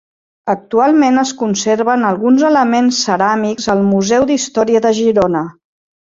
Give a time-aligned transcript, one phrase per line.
[0.51, 5.43] Actualment es conserven alguns elements ceràmics al Museu d'Història de Girona.